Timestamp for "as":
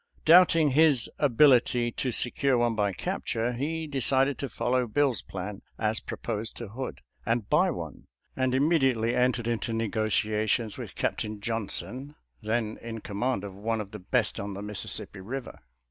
5.77-5.99